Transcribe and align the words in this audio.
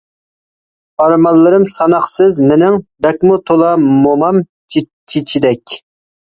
ئارمانلىرىم 1.03 1.67
ساناقسىز 1.73 2.37
مىنىڭ، 2.45 2.77
بەكمۇ 3.07 3.37
تولا. 3.51 3.69
مومام 3.83 4.41
چېچىدەك. 5.13 5.79